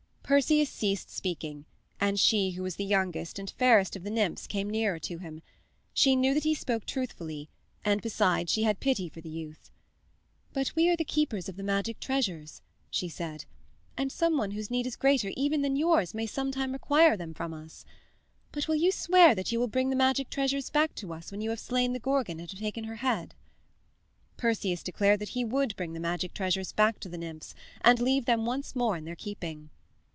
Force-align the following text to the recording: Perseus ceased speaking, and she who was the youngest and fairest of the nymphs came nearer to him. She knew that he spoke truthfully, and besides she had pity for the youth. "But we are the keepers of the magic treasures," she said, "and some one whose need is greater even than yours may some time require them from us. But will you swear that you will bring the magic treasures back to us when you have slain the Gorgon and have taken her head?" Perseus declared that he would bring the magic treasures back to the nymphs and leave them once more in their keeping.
Perseus 0.23 0.69
ceased 0.69 1.09
speaking, 1.13 1.65
and 1.99 2.17
she 2.17 2.51
who 2.51 2.63
was 2.63 2.77
the 2.77 2.85
youngest 2.85 3.37
and 3.37 3.49
fairest 3.51 3.97
of 3.97 4.03
the 4.03 4.09
nymphs 4.09 4.47
came 4.47 4.69
nearer 4.69 4.97
to 4.97 5.17
him. 5.17 5.41
She 5.93 6.15
knew 6.15 6.33
that 6.33 6.45
he 6.45 6.53
spoke 6.55 6.85
truthfully, 6.85 7.49
and 7.83 8.01
besides 8.01 8.49
she 8.49 8.63
had 8.63 8.79
pity 8.79 9.09
for 9.09 9.19
the 9.19 9.27
youth. 9.27 9.69
"But 10.53 10.73
we 10.73 10.87
are 10.89 10.95
the 10.95 11.03
keepers 11.03 11.49
of 11.49 11.57
the 11.57 11.63
magic 11.65 11.99
treasures," 11.99 12.61
she 12.89 13.09
said, 13.09 13.43
"and 13.97 14.09
some 14.09 14.37
one 14.37 14.51
whose 14.51 14.71
need 14.71 14.87
is 14.87 14.95
greater 14.95 15.33
even 15.35 15.63
than 15.63 15.75
yours 15.75 16.13
may 16.13 16.25
some 16.27 16.49
time 16.53 16.71
require 16.71 17.17
them 17.17 17.33
from 17.33 17.53
us. 17.53 17.83
But 18.53 18.69
will 18.69 18.75
you 18.75 18.93
swear 18.93 19.35
that 19.35 19.51
you 19.51 19.59
will 19.59 19.67
bring 19.67 19.89
the 19.89 19.97
magic 19.97 20.29
treasures 20.29 20.69
back 20.69 20.95
to 20.95 21.11
us 21.11 21.29
when 21.33 21.41
you 21.41 21.49
have 21.49 21.59
slain 21.59 21.91
the 21.91 21.99
Gorgon 21.99 22.39
and 22.39 22.49
have 22.49 22.57
taken 22.61 22.85
her 22.85 22.95
head?" 23.03 23.35
Perseus 24.37 24.81
declared 24.81 25.19
that 25.19 25.29
he 25.35 25.43
would 25.43 25.75
bring 25.75 25.91
the 25.91 25.99
magic 25.99 26.33
treasures 26.33 26.71
back 26.71 27.01
to 27.01 27.09
the 27.09 27.17
nymphs 27.17 27.53
and 27.81 27.99
leave 27.99 28.23
them 28.23 28.45
once 28.45 28.77
more 28.77 28.95
in 28.95 29.03
their 29.03 29.17
keeping. 29.17 29.69